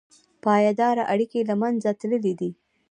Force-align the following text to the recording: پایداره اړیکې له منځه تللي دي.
پایداره 0.43 1.03
اړیکې 1.13 1.39
له 1.49 1.55
منځه 1.61 1.89
تللي 1.99 2.33
دي. 2.39 2.51